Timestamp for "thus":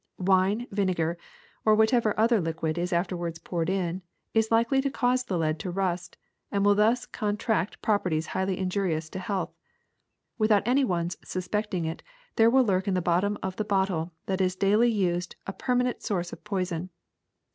6.73-7.05